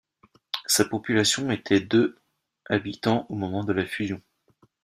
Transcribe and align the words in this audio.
Sa 0.65 0.85
population 0.85 1.51
était 1.51 1.79
de 1.79 2.17
habitants 2.65 3.27
au 3.29 3.35
moment 3.35 3.63
de 3.63 3.71
la 3.71 3.85
fusion. 3.85 4.19